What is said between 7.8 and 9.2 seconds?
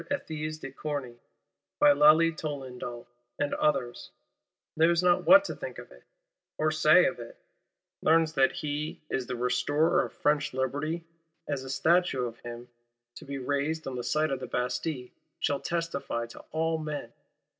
learns that he